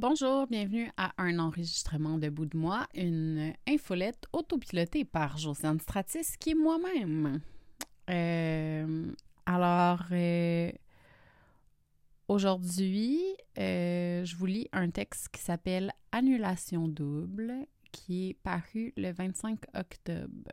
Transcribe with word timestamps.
Bonjour, 0.00 0.46
bienvenue 0.46 0.92
à 0.96 1.12
un 1.18 1.40
enregistrement 1.40 2.18
de 2.18 2.28
bout 2.28 2.46
de 2.46 2.56
moi, 2.56 2.86
une 2.94 3.52
infolette 3.66 4.26
autopilotée 4.32 5.04
par 5.04 5.38
Josiane 5.38 5.80
Stratis, 5.80 6.36
qui 6.38 6.50
est 6.50 6.54
moi-même. 6.54 7.40
Euh, 8.08 9.12
alors, 9.44 10.04
euh, 10.12 10.70
aujourd'hui, 12.28 13.18
euh, 13.58 14.24
je 14.24 14.36
vous 14.36 14.46
lis 14.46 14.68
un 14.70 14.88
texte 14.88 15.30
qui 15.30 15.42
s'appelle 15.42 15.92
Annulation 16.12 16.86
double, 16.86 17.66
qui 17.90 18.28
est 18.28 18.34
paru 18.34 18.92
le 18.96 19.10
25 19.10 19.58
octobre. 19.74 20.52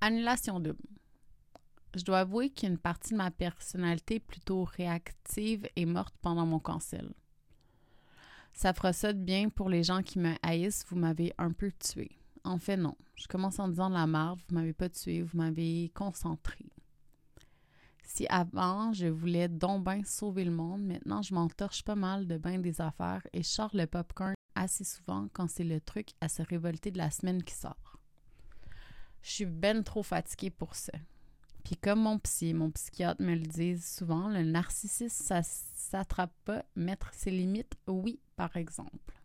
Annulation 0.00 0.60
double. 0.60 0.78
Je 1.96 2.04
dois 2.04 2.20
avouer 2.20 2.50
qu'une 2.50 2.78
partie 2.78 3.10
de 3.12 3.18
ma 3.18 3.32
personnalité 3.32 4.20
plutôt 4.20 4.62
réactive 4.62 5.68
est 5.74 5.84
morte 5.84 6.14
pendant 6.22 6.46
mon 6.46 6.60
cancel. 6.60 7.12
Ça 8.54 8.72
fera 8.72 8.92
ça 8.92 9.12
de 9.12 9.18
bien 9.18 9.48
pour 9.48 9.68
les 9.68 9.82
gens 9.82 10.02
qui 10.02 10.20
me 10.20 10.34
haïssent, 10.42 10.84
vous 10.88 10.96
m'avez 10.96 11.34
un 11.38 11.52
peu 11.52 11.72
tué. 11.72 12.16
En 12.44 12.58
fait, 12.58 12.76
non. 12.76 12.96
Je 13.16 13.26
commence 13.26 13.58
en 13.58 13.68
disant 13.68 13.90
de 13.90 13.94
la 13.94 14.06
merde, 14.06 14.40
vous 14.48 14.54
m'avez 14.54 14.72
pas 14.72 14.88
tué, 14.88 15.22
vous 15.22 15.36
m'avez 15.36 15.90
concentré. 15.94 16.64
Si 18.04 18.26
avant, 18.28 18.92
je 18.92 19.06
voulais 19.06 19.48
donc 19.48 19.84
bien 19.84 20.04
sauver 20.04 20.44
le 20.44 20.52
monde, 20.52 20.82
maintenant, 20.82 21.20
je 21.20 21.34
m'entorche 21.34 21.82
pas 21.82 21.96
mal 21.96 22.28
de 22.28 22.38
bain 22.38 22.58
des 22.58 22.80
affaires 22.80 23.26
et 23.32 23.42
sors 23.42 23.70
le 23.74 23.86
popcorn 23.86 24.34
assez 24.54 24.84
souvent 24.84 25.28
quand 25.32 25.48
c'est 25.48 25.64
le 25.64 25.80
truc 25.80 26.10
à 26.20 26.28
se 26.28 26.42
révolter 26.42 26.92
de 26.92 26.98
la 26.98 27.10
semaine 27.10 27.42
qui 27.42 27.54
sort. 27.54 27.98
Je 29.22 29.30
suis 29.30 29.46
ben 29.46 29.82
trop 29.82 30.04
fatiguée 30.04 30.50
pour 30.50 30.76
ça. 30.76 30.92
Puis 31.64 31.76
comme 31.76 32.02
mon 32.02 32.18
psy, 32.18 32.52
mon 32.52 32.70
psychiatre 32.70 33.22
me 33.22 33.34
le 33.34 33.40
dit 33.40 33.78
souvent, 33.80 34.28
le 34.28 34.42
narcissisme, 34.42 35.24
ça 35.24 35.42
s'attrape 35.42 36.34
pas. 36.44 36.64
Mettre 36.76 37.12
ses 37.14 37.30
limites, 37.30 37.74
oui, 37.86 38.20
par 38.36 38.56
exemple. 38.56 39.18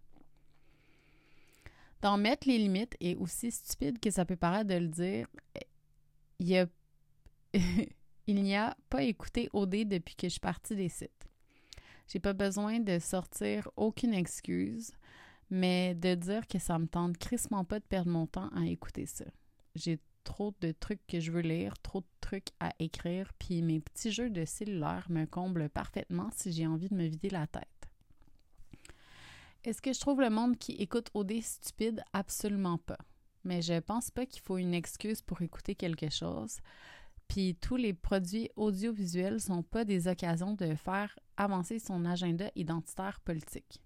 D'en 2.01 2.17
mettre 2.17 2.47
les 2.47 2.57
limites 2.57 2.95
est 3.01 3.15
aussi 3.15 3.51
stupide 3.51 3.99
que 3.99 4.09
ça 4.09 4.23
peut 4.23 4.37
paraître 4.37 4.69
de 4.69 4.75
le 4.75 4.87
dire. 4.87 5.27
A... 6.41 6.65
il 8.27 8.41
n'y 8.41 8.55
a 8.55 8.77
pas 8.89 9.03
écouté 9.03 9.49
OD 9.51 9.87
depuis 9.89 10.15
que 10.15 10.27
je 10.27 10.33
suis 10.33 10.39
partie 10.39 10.77
des 10.77 10.87
sites. 10.87 11.27
J'ai 12.07 12.19
pas 12.19 12.33
besoin 12.33 12.79
de 12.79 12.99
sortir 12.99 13.69
aucune 13.75 14.13
excuse, 14.13 14.93
mais 15.49 15.93
de 15.93 16.15
dire 16.15 16.47
que 16.47 16.57
ça 16.57 16.79
me 16.79 16.87
tente 16.87 17.17
crissement 17.17 17.65
pas 17.65 17.79
de 17.79 17.85
perdre 17.85 18.11
mon 18.11 18.27
temps 18.27 18.49
à 18.55 18.65
écouter 18.65 19.05
ça. 19.05 19.25
J'ai 19.75 19.99
trop 20.23 20.53
de 20.61 20.71
trucs 20.71 21.05
que 21.07 21.19
je 21.19 21.31
veux 21.31 21.41
lire, 21.41 21.77
trop 21.79 22.01
de 22.01 22.07
trucs 22.21 22.49
à 22.59 22.73
écrire, 22.79 23.31
puis 23.39 23.61
mes 23.61 23.79
petits 23.79 24.11
jeux 24.11 24.29
de 24.29 24.45
cellulaire 24.45 25.05
me 25.09 25.25
comblent 25.25 25.69
parfaitement 25.69 26.29
si 26.35 26.51
j'ai 26.51 26.67
envie 26.67 26.89
de 26.89 26.95
me 26.95 27.05
vider 27.05 27.29
la 27.29 27.47
tête. 27.47 27.67
Est-ce 29.63 29.81
que 29.81 29.91
je 29.91 29.99
trouve 29.99 30.21
le 30.21 30.29
monde 30.29 30.57
qui 30.57 30.73
écoute 30.73 31.09
OD 31.13 31.41
stupide? 31.41 32.01
Absolument 32.13 32.77
pas. 32.77 32.99
Mais 33.43 33.61
je 33.61 33.79
pense 33.79 34.09
pas 34.09 34.25
qu'il 34.25 34.41
faut 34.41 34.57
une 34.57 34.73
excuse 34.73 35.21
pour 35.21 35.41
écouter 35.41 35.75
quelque 35.75 36.09
chose. 36.09 36.59
Puis 37.27 37.55
tous 37.55 37.75
les 37.75 37.93
produits 37.93 38.49
audiovisuels 38.55 39.39
sont 39.39 39.63
pas 39.63 39.85
des 39.85 40.07
occasions 40.07 40.53
de 40.53 40.75
faire 40.75 41.17
avancer 41.37 41.77
son 41.79 42.05
agenda 42.05 42.49
identitaire 42.55 43.19
politique. 43.19 43.81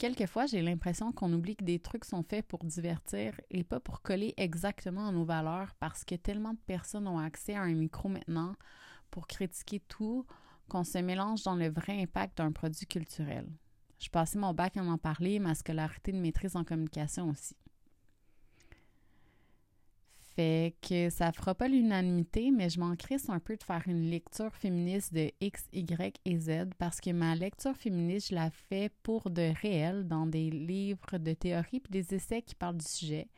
Quelquefois, 0.00 0.46
j'ai 0.46 0.62
l'impression 0.62 1.12
qu'on 1.12 1.30
oublie 1.34 1.56
que 1.56 1.62
des 1.62 1.78
trucs 1.78 2.06
sont 2.06 2.22
faits 2.22 2.46
pour 2.46 2.64
divertir 2.64 3.38
et 3.50 3.62
pas 3.62 3.80
pour 3.80 4.00
coller 4.00 4.32
exactement 4.38 5.08
à 5.08 5.12
nos 5.12 5.26
valeurs 5.26 5.74
parce 5.78 6.06
que 6.06 6.14
tellement 6.14 6.54
de 6.54 6.58
personnes 6.66 7.06
ont 7.06 7.18
accès 7.18 7.54
à 7.54 7.60
un 7.60 7.74
micro 7.74 8.08
maintenant 8.08 8.54
pour 9.10 9.26
critiquer 9.26 9.78
tout 9.78 10.24
qu'on 10.70 10.84
se 10.84 10.96
mélange 10.96 11.42
dans 11.42 11.54
le 11.54 11.68
vrai 11.68 12.00
impact 12.00 12.38
d'un 12.38 12.50
produit 12.50 12.86
culturel. 12.86 13.46
Je 13.98 14.08
passais 14.08 14.38
mon 14.38 14.54
bac 14.54 14.78
à 14.78 14.82
en 14.82 14.96
parler, 14.96 15.38
ma 15.38 15.54
scolarité 15.54 16.12
de 16.12 16.16
maîtrise 16.16 16.56
en 16.56 16.64
communication 16.64 17.28
aussi. 17.28 17.54
Fait 20.36 20.76
que 20.80 21.10
ça 21.10 21.32
fera 21.32 21.56
pas 21.56 21.66
l'unanimité, 21.66 22.52
mais 22.52 22.70
je 22.70 22.78
m'en 22.78 22.94
crisse 22.94 23.28
un 23.28 23.40
peu 23.40 23.56
de 23.56 23.64
faire 23.64 23.82
une 23.86 24.08
lecture 24.08 24.54
féministe 24.54 25.12
de 25.12 25.32
X, 25.40 25.66
Y 25.72 26.20
et 26.24 26.38
Z 26.38 26.70
parce 26.78 27.00
que 27.00 27.10
ma 27.10 27.34
lecture 27.34 27.76
féministe, 27.76 28.28
je 28.30 28.36
la 28.36 28.50
fais 28.50 28.90
pour 29.02 29.28
de 29.30 29.52
réel 29.60 30.06
dans 30.06 30.26
des 30.26 30.50
livres 30.50 31.18
de 31.18 31.32
théorie 31.32 31.80
puis 31.80 31.90
des 31.90 32.14
essais 32.14 32.42
qui 32.42 32.54
parlent 32.54 32.76
du 32.76 32.86
sujet, 32.86 33.28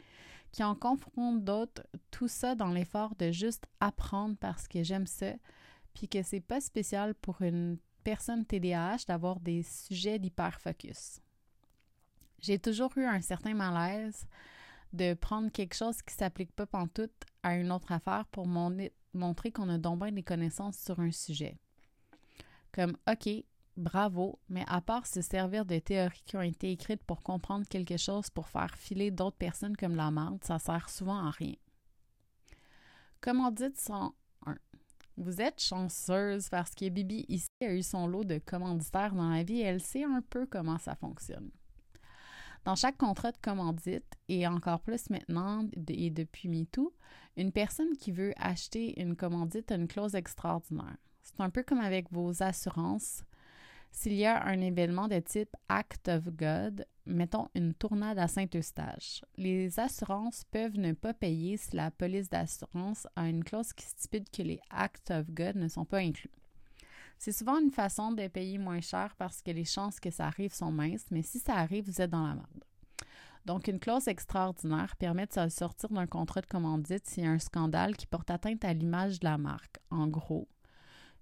qui 0.51 0.63
en 0.63 0.75
confrontent 0.75 1.43
d'autres, 1.43 1.83
tout 2.11 2.29
ça 2.29 2.55
dans 2.55 2.71
l'effort 2.71 3.15
de 3.17 3.33
juste 3.33 3.65
apprendre 3.81 4.37
parce 4.39 4.69
que 4.69 4.83
j'aime 4.83 5.07
ça, 5.07 5.33
puis 5.95 6.09
que 6.09 6.23
c'est 6.23 6.41
pas 6.41 6.61
spécial 6.61 7.15
pour 7.15 7.41
une 7.41 7.79
personne 8.05 8.45
TDAH 8.45 9.05
d'avoir 9.09 9.41
des 9.41 9.63
sujets 9.63 10.19
d'hyper-focus. 10.19 11.21
J'ai 12.41 12.59
toujours 12.59 12.93
eu 12.99 13.05
un 13.05 13.23
certain 13.23 13.55
malaise 13.55 14.27
de 14.93 15.15
prendre 15.15 15.51
quelque 15.51 15.75
chose 15.75 16.03
qui 16.03 16.15
s'applique 16.15 16.53
pas 16.53 16.67
pantoute 16.67 17.25
à 17.43 17.57
une 17.57 17.73
autre 17.73 17.93
affaire 17.93 18.27
pour 18.27 18.47
montrer 18.47 19.53
qu'on 19.53 19.69
a 19.69 19.79
donc 19.79 20.01
bien 20.01 20.13
des 20.13 20.23
connaissances 20.23 20.79
sur 20.79 21.01
un 21.01 21.11
sujet. 21.11 21.59
Comme, 22.73 22.97
OK, 23.11 23.29
bravo, 23.77 24.39
mais 24.49 24.65
à 24.69 24.81
part 24.81 25.07
se 25.07 25.21
servir 25.21 25.65
de 25.65 25.79
théories 25.79 26.23
qui 26.25 26.37
ont 26.37 26.43
été 26.43 26.71
écrites 26.71 27.05
pour 27.05 27.23
comprendre 27.23 27.67
quelque 27.69 27.97
chose 27.97 28.31
pour 28.31 28.49
faire 28.49 28.75
filer 28.77 29.11
d'autres 29.11 29.37
personnes 29.37 29.77
comme 29.77 29.97
la 29.97 30.11
marde, 30.11 30.45
ça 30.45 30.59
sert 30.59 30.89
souvent 30.89 31.27
à 31.27 31.31
rien. 31.31 31.55
Commandite 33.21 33.79
101. 33.79 34.57
Vous 35.19 35.41
êtes 35.41 35.61
chanceuse 35.61 36.49
parce 36.49 36.75
que 36.75 36.89
Bibi 36.89 37.27
ici 37.29 37.49
a 37.61 37.73
eu 37.73 37.83
son 37.83 38.07
lot 38.07 38.25
de 38.25 38.39
commanditaires 38.39 39.15
dans 39.15 39.29
la 39.29 39.43
vie 39.43 39.61
et 39.61 39.65
elle 39.65 39.83
sait 39.83 40.05
un 40.05 40.23
peu 40.23 40.47
comment 40.47 40.79
ça 40.79 40.95
fonctionne. 40.97 41.51
Dans 42.65 42.77
chaque 42.77 42.97
contrat 42.97 43.33
de 43.33 43.39
commandite, 43.39 44.15
et 44.29 44.47
encore 44.47 44.81
plus 44.81 45.11
maintenant 45.11 45.67
et 45.89 46.11
depuis 46.11 46.49
MeToo, 46.49 46.95
une 47.37 47.51
personne 47.51 47.97
qui 47.97 48.13
veut 48.13 48.33
acheter 48.37 49.01
une 49.01 49.17
commandite 49.17 49.73
a 49.73 49.75
une 49.75 49.89
clause 49.89 50.15
extraordinaire. 50.15 50.97
C'est 51.23 51.41
un 51.41 51.51
peu 51.51 51.65
comme 51.65 51.81
avec 51.81 52.11
vos 52.13 52.43
assurances. 52.43 53.25
S'il 53.91 54.15
y 54.15 54.27
a 54.27 54.45
un 54.45 54.61
événement 54.61 55.09
de 55.09 55.19
type 55.19 55.55
Act 55.69 56.09
of 56.09 56.29
God, 56.31 56.87
mettons 57.05 57.49
une 57.55 57.75
tournade 57.75 58.19
à 58.19 58.29
Saint-Eustache, 58.29 59.25
les 59.37 59.79
assurances 59.81 60.45
peuvent 60.51 60.79
ne 60.79 60.93
pas 60.93 61.15
payer 61.15 61.57
si 61.57 61.75
la 61.77 61.91
police 61.91 62.31
d'assurance 62.31 63.09
a 63.17 63.29
une 63.29 63.45
clause 63.45 63.73
qui 63.73 63.87
stipule 63.87 64.25
que 64.33 64.43
les 64.43 64.61
Act 64.71 65.11
of 65.11 65.31
God 65.31 65.57
ne 65.57 65.69
sont 65.69 65.85
pas 65.85 65.99
inclus. 65.99 66.31
C'est 67.25 67.31
souvent 67.31 67.61
une 67.61 67.71
façon 67.71 68.11
de 68.11 68.27
payer 68.27 68.59
moins 68.59 68.81
cher 68.81 69.15
parce 69.17 69.43
que 69.43 69.53
les 69.53 69.65
chances 69.65 70.01
que 70.01 70.11
ça 70.11 70.27
arrive 70.27 70.53
sont 70.53 70.73
minces, 70.73 71.07
mais 71.13 71.23
si 71.23 71.39
ça 71.39 71.55
arrive, 71.55 71.85
vous 71.85 72.01
êtes 72.01 72.11
dans 72.11 72.27
la 72.27 72.35
merde. 72.35 72.65
Donc, 73.47 73.69
une 73.69 73.79
clause 73.79 74.09
extraordinaire 74.09 74.97
permet 74.97 75.29
de 75.29 75.49
sortir 75.49 75.91
d'un 75.91 76.09
contrat 76.09 76.41
de 76.41 76.47
commandite 76.47 77.07
s'il 77.07 77.23
y 77.23 77.27
a 77.29 77.31
un 77.31 77.39
scandale 77.39 77.97
qui 77.97 78.09
porte 78.09 78.29
atteinte 78.29 78.65
à 78.65 78.73
l'image 78.73 79.21
de 79.21 79.27
la 79.27 79.39
marque, 79.39 79.79
en 79.93 80.09
gros. 80.09 80.49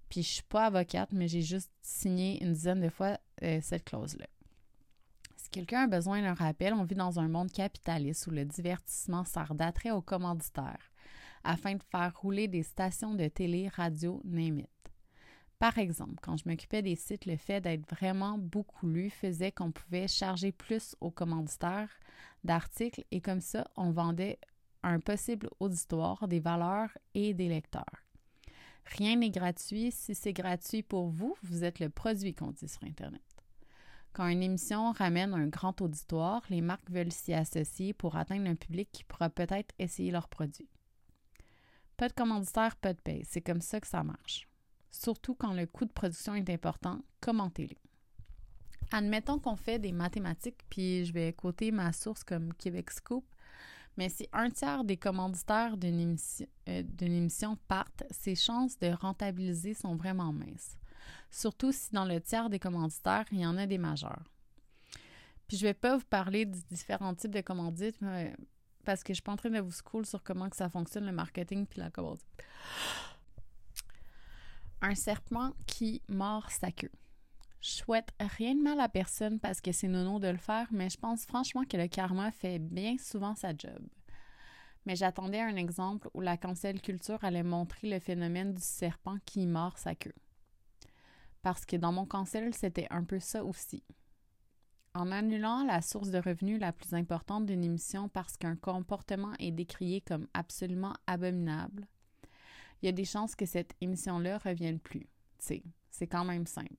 Puis, 0.09 0.23
je 0.23 0.29
suis 0.29 0.43
pas 0.43 0.65
avocate, 0.65 1.11
mais 1.13 1.27
j'ai 1.27 1.43
juste 1.43 1.69
signé 1.83 2.43
une 2.43 2.53
dizaine 2.53 2.81
de 2.81 2.89
fois 2.89 3.19
euh, 3.43 3.59
cette 3.61 3.83
clause-là. 3.83 4.25
Si 5.37 5.51
quelqu'un 5.51 5.83
a 5.83 5.87
besoin 5.87 6.23
d'un 6.23 6.33
rappel, 6.33 6.73
on 6.73 6.83
vit 6.83 6.95
dans 6.95 7.19
un 7.19 7.27
monde 7.27 7.51
capitaliste 7.51 8.25
où 8.25 8.31
le 8.31 8.45
divertissement 8.45 9.23
sert 9.23 9.53
d'attrait 9.53 9.91
aux 9.91 10.01
commanditaires 10.01 10.91
afin 11.43 11.75
de 11.75 11.83
faire 11.83 12.11
rouler 12.19 12.47
des 12.47 12.63
stations 12.63 13.13
de 13.13 13.27
télé, 13.27 13.67
radio, 13.67 14.19
name 14.23 14.63
par 15.61 15.77
exemple, 15.77 16.15
quand 16.23 16.37
je 16.37 16.49
m'occupais 16.49 16.81
des 16.81 16.95
sites, 16.95 17.27
le 17.27 17.37
fait 17.37 17.61
d'être 17.61 17.87
vraiment 17.87 18.39
beaucoup 18.39 18.87
lu 18.87 19.11
faisait 19.11 19.51
qu'on 19.51 19.71
pouvait 19.71 20.07
charger 20.07 20.51
plus 20.51 20.95
aux 21.01 21.11
commanditaires 21.11 21.99
d'articles 22.43 23.05
et 23.11 23.21
comme 23.21 23.41
ça, 23.41 23.69
on 23.77 23.91
vendait 23.91 24.39
un 24.81 24.99
possible 24.99 25.51
auditoire, 25.59 26.27
des 26.27 26.39
valeurs 26.39 26.89
et 27.13 27.35
des 27.35 27.47
lecteurs. 27.47 28.07
Rien 28.87 29.17
n'est 29.17 29.29
gratuit. 29.29 29.91
Si 29.91 30.15
c'est 30.15 30.33
gratuit 30.33 30.81
pour 30.81 31.09
vous, 31.09 31.35
vous 31.43 31.63
êtes 31.63 31.79
le 31.79 31.89
produit 31.89 32.33
qu'on 32.33 32.49
dit 32.49 32.67
sur 32.67 32.83
Internet. 32.83 33.21
Quand 34.13 34.27
une 34.29 34.41
émission 34.41 34.91
ramène 34.93 35.35
un 35.35 35.45
grand 35.45 35.79
auditoire, 35.79 36.41
les 36.49 36.61
marques 36.61 36.89
veulent 36.89 37.11
s'y 37.11 37.35
associer 37.35 37.93
pour 37.93 38.15
atteindre 38.15 38.49
un 38.49 38.55
public 38.55 38.89
qui 38.91 39.03
pourra 39.03 39.29
peut-être 39.29 39.75
essayer 39.77 40.09
leurs 40.09 40.27
produits. 40.27 40.71
Pas 41.97 42.07
de 42.07 42.13
commanditaire, 42.13 42.75
pas 42.77 42.95
de 42.95 43.01
paye. 43.01 43.25
C'est 43.29 43.41
comme 43.41 43.61
ça 43.61 43.79
que 43.79 43.87
ça 43.87 44.01
marche 44.01 44.47
surtout 45.01 45.35
quand 45.35 45.53
le 45.53 45.65
coût 45.65 45.85
de 45.85 45.91
production 45.91 46.35
est 46.35 46.49
important, 46.49 46.99
commentez-les. 47.21 47.77
Admettons 48.91 49.39
qu'on 49.39 49.55
fait 49.55 49.79
des 49.79 49.93
mathématiques, 49.93 50.59
puis 50.69 51.05
je 51.05 51.13
vais 51.13 51.33
coter 51.33 51.71
ma 51.71 51.93
source 51.93 52.23
comme 52.23 52.53
Québec 52.53 52.91
Scoop, 52.91 53.25
mais 53.97 54.09
si 54.09 54.27
un 54.33 54.49
tiers 54.49 54.83
des 54.83 54.97
commanditaires 54.97 55.77
d'une 55.77 55.99
émission, 55.99 57.53
euh, 57.53 57.55
partent, 57.67 58.03
ses 58.09 58.35
chances 58.35 58.77
de 58.79 58.89
rentabiliser 58.89 59.73
sont 59.73 59.95
vraiment 59.95 60.33
minces. 60.33 60.77
Surtout 61.29 61.71
si 61.71 61.91
dans 61.91 62.05
le 62.05 62.19
tiers 62.21 62.49
des 62.49 62.59
commanditaires, 62.59 63.25
il 63.31 63.39
y 63.39 63.45
en 63.45 63.57
a 63.57 63.65
des 63.65 63.77
majeurs. 63.77 64.23
Puis 65.47 65.57
je 65.57 65.65
vais 65.65 65.73
pas 65.73 65.97
vous 65.97 66.05
parler 66.05 66.45
des 66.45 66.61
différents 66.69 67.13
types 67.13 67.33
de 67.33 67.41
commandites 67.41 67.99
parce 68.85 69.03
que 69.03 69.13
je 69.13 69.15
suis 69.15 69.23
pas 69.23 69.33
en 69.33 69.37
train 69.37 69.49
de 69.49 69.59
vous 69.59 69.71
school 69.71 70.05
sur 70.05 70.23
comment 70.23 70.47
ça 70.53 70.69
fonctionne 70.69 71.05
le 71.05 71.11
marketing 71.11 71.65
puis 71.65 71.79
la 71.79 71.89
commandite 71.89 72.25
un 74.81 74.95
serpent 74.95 75.51
qui 75.67 76.01
mord 76.07 76.49
sa 76.51 76.71
queue. 76.71 76.91
Je 77.61 77.69
souhaite 77.69 78.09
rien 78.19 78.55
de 78.55 78.61
mal 78.61 78.79
à 78.79 78.89
personne 78.89 79.39
parce 79.39 79.61
que 79.61 79.71
c'est 79.71 79.87
nono 79.87 80.19
de 80.19 80.27
le 80.27 80.37
faire, 80.37 80.67
mais 80.71 80.89
je 80.89 80.97
pense 80.97 81.25
franchement 81.25 81.63
que 81.63 81.77
le 81.77 81.87
karma 81.87 82.31
fait 82.31 82.57
bien 82.57 82.97
souvent 82.97 83.35
sa 83.35 83.49
job. 83.49 83.87
Mais 84.85 84.95
j'attendais 84.95 85.39
un 85.41 85.55
exemple 85.55 86.09
où 86.15 86.21
la 86.21 86.37
cancel 86.37 86.81
culture 86.81 87.23
allait 87.23 87.43
montrer 87.43 87.87
le 87.87 87.99
phénomène 87.99 88.53
du 88.55 88.61
serpent 88.61 89.17
qui 89.25 89.45
mord 89.45 89.77
sa 89.77 89.93
queue. 89.93 90.15
Parce 91.43 91.65
que 91.65 91.75
dans 91.75 91.91
mon 91.91 92.05
cancel, 92.05 92.53
c'était 92.53 92.87
un 92.89 93.03
peu 93.03 93.19
ça 93.19 93.45
aussi. 93.45 93.83
En 94.93 95.11
annulant 95.11 95.63
la 95.63 95.81
source 95.81 96.09
de 96.09 96.17
revenus 96.17 96.59
la 96.59 96.73
plus 96.73 96.93
importante 96.95 97.45
d'une 97.45 97.63
émission 97.63 98.09
parce 98.09 98.37
qu'un 98.37 98.55
comportement 98.55 99.33
est 99.39 99.51
décrié 99.51 100.01
comme 100.01 100.27
absolument 100.33 100.93
abominable, 101.05 101.87
il 102.81 102.87
y 102.87 102.89
a 102.89 102.93
des 102.93 103.05
chances 103.05 103.35
que 103.35 103.45
cette 103.45 103.73
émission-là 103.81 104.37
revienne 104.39 104.79
plus. 104.79 105.07
C'est 105.39 106.07
quand 106.07 106.25
même 106.25 106.47
simple. 106.47 106.75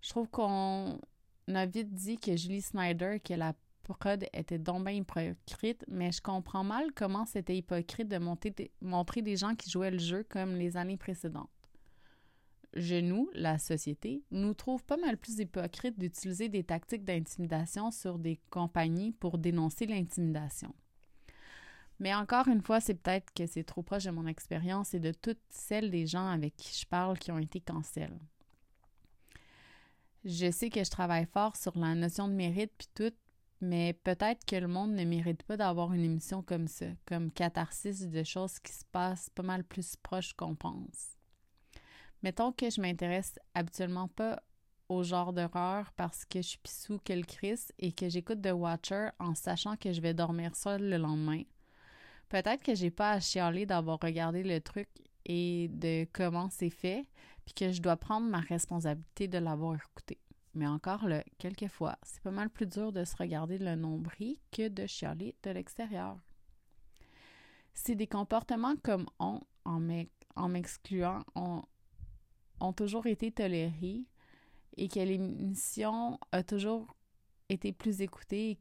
Je 0.00 0.10
trouve 0.10 0.28
qu'on 0.28 1.00
a 1.48 1.66
vite 1.66 1.94
dit 1.94 2.18
que 2.18 2.36
Julie 2.36 2.62
Snyder, 2.62 3.20
que 3.20 3.34
la 3.34 3.54
prod 3.82 4.24
était 4.32 4.58
donc 4.58 4.84
bien 4.84 4.94
hypocrite, 4.94 5.84
mais 5.88 6.12
je 6.12 6.20
comprends 6.20 6.64
mal 6.64 6.92
comment 6.94 7.26
c'était 7.26 7.56
hypocrite 7.56 8.08
de 8.08 8.18
montrer 8.18 9.22
des 9.22 9.36
gens 9.36 9.54
qui 9.54 9.70
jouaient 9.70 9.90
le 9.90 9.98
jeu 9.98 10.24
comme 10.28 10.54
les 10.54 10.76
années 10.76 10.96
précédentes. 10.96 11.50
Je, 12.74 12.96
nous, 12.96 13.28
la 13.34 13.58
société, 13.58 14.22
nous 14.30 14.54
trouve 14.54 14.82
pas 14.84 14.96
mal 14.96 15.18
plus 15.18 15.38
hypocrite 15.38 15.98
d'utiliser 15.98 16.48
des 16.48 16.64
tactiques 16.64 17.04
d'intimidation 17.04 17.90
sur 17.90 18.18
des 18.18 18.40
compagnies 18.48 19.12
pour 19.12 19.36
dénoncer 19.36 19.86
l'intimidation. 19.86 20.74
Mais 22.02 22.12
encore 22.12 22.48
une 22.48 22.62
fois, 22.62 22.80
c'est 22.80 22.94
peut-être 22.94 23.32
que 23.32 23.46
c'est 23.46 23.62
trop 23.62 23.84
proche 23.84 24.02
de 24.02 24.10
mon 24.10 24.26
expérience 24.26 24.92
et 24.92 24.98
de 24.98 25.12
toutes 25.12 25.38
celles 25.50 25.88
des 25.88 26.04
gens 26.04 26.26
avec 26.26 26.56
qui 26.56 26.76
je 26.76 26.84
parle 26.84 27.16
qui 27.16 27.30
ont 27.30 27.38
été 27.38 27.60
cancel. 27.60 28.10
Je 30.24 30.50
sais 30.50 30.68
que 30.68 30.82
je 30.82 30.90
travaille 30.90 31.26
fort 31.26 31.54
sur 31.54 31.78
la 31.78 31.94
notion 31.94 32.26
de 32.26 32.32
mérite 32.32 32.72
puis 32.76 32.88
tout, 32.92 33.14
mais 33.60 33.92
peut-être 33.92 34.44
que 34.44 34.56
le 34.56 34.66
monde 34.66 34.90
ne 34.90 35.04
mérite 35.04 35.44
pas 35.44 35.56
d'avoir 35.56 35.92
une 35.92 36.02
émission 36.02 36.42
comme 36.42 36.66
ça, 36.66 36.86
comme 37.06 37.30
catharsis 37.30 38.08
de 38.08 38.24
choses 38.24 38.58
qui 38.58 38.72
se 38.72 38.84
passent 38.90 39.30
pas 39.30 39.44
mal 39.44 39.62
plus 39.62 39.94
proches 39.94 40.32
qu'on 40.32 40.56
pense. 40.56 41.16
Mettons 42.24 42.50
que 42.50 42.68
je 42.68 42.80
m'intéresse 42.80 43.38
habituellement 43.54 44.08
pas 44.08 44.42
au 44.88 45.04
genre 45.04 45.32
d'horreur 45.32 45.92
parce 45.92 46.24
que 46.24 46.42
je 46.42 46.48
suis 46.48 46.58
pissou 46.58 46.98
que 47.04 47.12
le 47.12 47.22
Chris 47.22 47.60
et 47.78 47.92
que 47.92 48.08
j'écoute 48.08 48.42
The 48.42 48.54
Watcher 48.54 49.10
en 49.20 49.36
sachant 49.36 49.76
que 49.76 49.92
je 49.92 50.00
vais 50.00 50.14
dormir 50.14 50.56
seul 50.56 50.82
le 50.90 50.96
lendemain. 50.96 51.42
Peut-être 52.32 52.62
que 52.62 52.74
j'ai 52.74 52.90
pas 52.90 53.10
à 53.10 53.20
chialer 53.20 53.66
d'avoir 53.66 53.98
regardé 54.00 54.42
le 54.42 54.58
truc 54.58 54.88
et 55.26 55.68
de 55.68 56.06
comment 56.14 56.48
c'est 56.48 56.70
fait, 56.70 57.04
puis 57.44 57.52
que 57.52 57.72
je 57.72 57.82
dois 57.82 57.98
prendre 57.98 58.26
ma 58.26 58.40
responsabilité 58.40 59.28
de 59.28 59.36
l'avoir 59.36 59.74
écouté. 59.74 60.16
Mais 60.54 60.66
encore 60.66 61.06
là, 61.06 61.22
quelquefois, 61.36 61.98
c'est 62.02 62.22
pas 62.22 62.30
mal 62.30 62.48
plus 62.48 62.64
dur 62.64 62.90
de 62.90 63.04
se 63.04 63.14
regarder 63.18 63.58
le 63.58 63.74
nombril 63.74 64.38
que 64.50 64.68
de 64.68 64.86
chialer 64.86 65.34
de 65.42 65.50
l'extérieur. 65.50 66.16
Si 67.74 67.96
des 67.96 68.06
comportements 68.06 68.76
comme 68.82 69.04
on, 69.18 69.42
en 69.66 70.48
m'excluant, 70.48 71.20
ont, 71.34 71.62
ont 72.60 72.72
toujours 72.72 73.04
été 73.04 73.30
tolérés 73.30 74.06
et 74.78 74.88
que 74.88 75.00
l'émission 75.00 76.18
a 76.32 76.42
toujours 76.42 76.96
été 77.50 77.72
plus 77.72 78.00
écoutée 78.00 78.58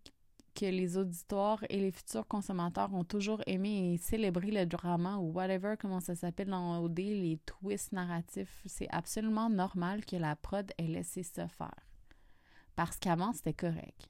que 0.53 0.65
les 0.65 0.98
auditoires 0.98 1.63
et 1.69 1.80
les 1.80 1.92
futurs 1.92 2.27
consommateurs 2.27 2.94
ont 2.94 3.03
toujours 3.03 3.42
aimé 3.48 3.94
et 3.94 3.98
célébré 3.98 4.51
le 4.51 4.65
drama 4.65 5.18
ou 5.18 5.31
whatever, 5.31 5.75
comment 5.80 6.00
ça 6.00 6.15
s'appelle 6.15 6.50
dans 6.50 6.81
OD, 6.83 7.00
les 7.00 7.39
twists 7.45 7.92
narratifs. 7.92 8.62
C'est 8.65 8.89
absolument 8.89 9.50
normal 9.50 10.06
que 10.06 10.15
la 10.15 10.36
prod 10.36 10.71
ait 10.77 10.88
laissé 10.88 11.24
ça 11.24 11.48
faire. 11.48 11.88
Parce 12.75 12.98
qu'avant, 12.98 13.33
c'était 13.33 13.53
correct. 13.53 14.09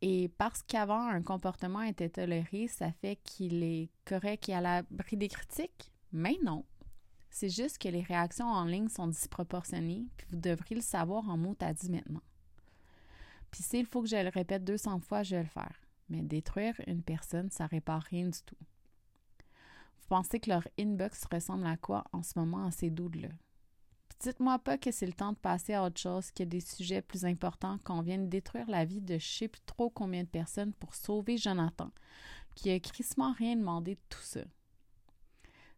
Et 0.00 0.28
parce 0.36 0.62
qu'avant, 0.62 1.06
un 1.06 1.22
comportement 1.22 1.82
était 1.82 2.08
toléré, 2.08 2.66
ça 2.66 2.90
fait 2.90 3.16
qu'il 3.22 3.62
est 3.62 3.88
correct 4.04 4.48
et 4.48 4.54
à 4.54 4.60
l'abri 4.60 5.16
des 5.16 5.28
critiques? 5.28 5.92
Mais 6.12 6.36
non. 6.42 6.64
C'est 7.30 7.48
juste 7.48 7.78
que 7.78 7.88
les 7.88 8.02
réactions 8.02 8.48
en 8.48 8.64
ligne 8.64 8.88
sont 8.88 9.06
disproportionnées, 9.06 10.04
puis 10.16 10.26
vous 10.30 10.36
devriez 10.36 10.76
le 10.76 10.82
savoir 10.82 11.28
en 11.30 11.38
mots 11.38 11.56
à 11.60 11.72
dit 11.72 11.88
maintenant. 11.88 12.20
Puis 13.52 13.62
s'il 13.62 13.86
faut 13.86 14.02
que 14.02 14.08
je 14.08 14.16
le 14.16 14.30
répète 14.30 14.64
200 14.64 14.98
fois, 15.00 15.22
je 15.22 15.36
vais 15.36 15.42
le 15.42 15.48
faire. 15.48 15.80
Mais 16.08 16.22
détruire 16.22 16.74
une 16.88 17.02
personne, 17.02 17.50
ça 17.50 17.66
répare 17.66 18.02
rien 18.02 18.26
du 18.26 18.42
tout. 18.44 18.56
Vous 20.00 20.08
pensez 20.08 20.40
que 20.40 20.50
leur 20.50 20.66
inbox 20.78 21.24
ressemble 21.30 21.66
à 21.66 21.76
quoi 21.76 22.04
en 22.12 22.22
ce 22.22 22.38
moment 22.38 22.66
à 22.66 22.70
ces 22.72 22.90
doudes-là? 22.90 23.28
Dites-moi 24.20 24.58
pas 24.58 24.78
que 24.78 24.90
c'est 24.90 25.06
le 25.06 25.12
temps 25.12 25.32
de 25.32 25.38
passer 25.38 25.74
à 25.74 25.84
autre 25.84 26.00
chose, 26.00 26.30
qu'il 26.30 26.46
y 26.46 26.48
a 26.48 26.50
des 26.50 26.60
sujets 26.60 27.02
plus 27.02 27.24
importants, 27.24 27.78
qu'on 27.84 28.02
vient 28.02 28.18
de 28.18 28.26
détruire 28.26 28.68
la 28.70 28.84
vie 28.84 29.00
de 29.00 29.18
je 29.18 29.26
sais 29.26 29.48
plus 29.48 29.62
trop 29.66 29.90
combien 29.90 30.22
de 30.22 30.28
personnes 30.28 30.72
pour 30.74 30.94
sauver 30.94 31.36
Jonathan, 31.36 31.90
qui 32.54 32.70
a 32.70 32.78
crissement 32.80 33.32
rien 33.32 33.56
demandé 33.56 33.96
de 33.96 34.00
tout 34.08 34.22
ça. 34.22 34.42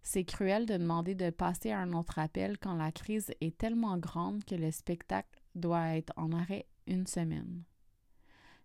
C'est 0.03 0.25
cruel 0.25 0.67
de 0.67 0.77
demander 0.77 1.15
de 1.15 1.31
passer 1.31 1.71
à 1.71 1.79
un 1.79 1.95
autre 1.95 2.19
appel 2.19 2.59
quand 2.59 2.75
la 2.75 2.93
crise 2.93 3.33
est 3.41 3.57
tellement 3.57 3.97
grande 3.97 4.45
que 4.45 4.55
le 4.55 4.71
spectacle 4.71 5.41
doit 5.55 5.97
être 5.97 6.13
en 6.17 6.33
arrêt 6.33 6.67
une 6.87 7.07
semaine. 7.07 7.63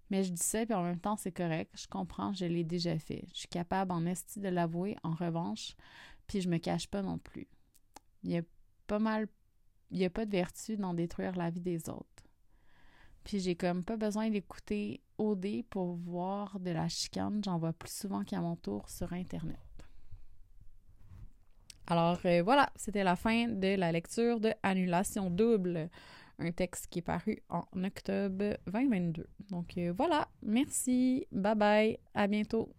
Mais 0.09 0.23
je 0.23 0.31
dis 0.31 0.43
ça, 0.43 0.65
puis 0.65 0.73
en 0.73 0.83
même 0.83 0.99
temps, 0.99 1.17
c'est 1.17 1.31
correct. 1.31 1.71
Je 1.79 1.87
comprends, 1.87 2.33
je 2.33 2.45
l'ai 2.45 2.63
déjà 2.63 2.97
fait. 2.97 3.25
Je 3.33 3.39
suis 3.39 3.47
capable 3.47 3.91
en 3.91 4.05
esti 4.05 4.39
de 4.39 4.49
l'avouer, 4.49 4.97
en 5.03 5.13
revanche, 5.13 5.75
puis 6.27 6.41
je 6.41 6.49
me 6.49 6.57
cache 6.57 6.87
pas 6.87 7.01
non 7.01 7.19
plus. 7.19 7.47
Il 8.23 8.31
y 8.31 8.37
a 8.37 8.41
pas 8.87 8.99
mal. 8.99 9.27
Il 9.91 9.97
n'y 9.97 10.05
a 10.05 10.09
pas 10.09 10.25
de 10.25 10.31
vertu 10.31 10.77
dans 10.77 10.93
détruire 10.93 11.35
la 11.35 11.49
vie 11.49 11.61
des 11.61 11.89
autres. 11.89 12.05
Puis 13.23 13.39
j'ai 13.39 13.55
comme 13.55 13.83
pas 13.83 13.97
besoin 13.97 14.29
d'écouter 14.29 15.01
OD 15.17 15.63
pour 15.69 15.95
voir 15.95 16.59
de 16.59 16.71
la 16.71 16.87
chicane. 16.89 17.41
J'en 17.43 17.57
vois 17.57 17.73
plus 17.73 17.91
souvent 17.91 18.23
qu'à 18.23 18.41
mon 18.41 18.55
tour 18.55 18.89
sur 18.89 19.11
Internet. 19.13 19.57
Alors 21.87 22.19
euh, 22.25 22.43
voilà, 22.43 22.71
c'était 22.75 23.03
la 23.03 23.15
fin 23.15 23.47
de 23.47 23.75
la 23.75 23.91
lecture 23.91 24.39
de 24.39 24.53
Annulation 24.61 25.31
double 25.31 25.89
un 26.39 26.51
texte 26.51 26.87
qui 26.89 26.99
est 26.99 27.03
paru 27.03 27.41
en 27.49 27.65
octobre 27.83 28.57
2022. 28.67 29.27
Donc 29.49 29.77
euh, 29.77 29.93
voilà, 29.95 30.27
merci, 30.41 31.27
bye 31.31 31.55
bye, 31.55 31.99
à 32.13 32.27
bientôt. 32.27 32.69